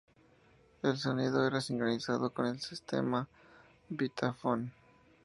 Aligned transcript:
El 0.81 0.97
sonido 0.97 1.45
era 1.45 1.61
sincronizado 1.61 2.31
con 2.33 2.47
el 2.47 2.59
sistema 2.59 3.27
Vitaphone. 3.87 4.73